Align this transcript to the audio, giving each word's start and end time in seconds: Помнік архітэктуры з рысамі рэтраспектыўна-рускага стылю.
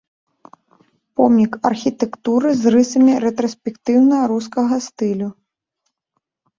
Помнік 1.21 1.53
архітэктуры 1.71 2.49
з 2.63 2.73
рысамі 2.79 3.13
рэтраспектыўна-рускага 3.29 4.75
стылю. 4.91 5.33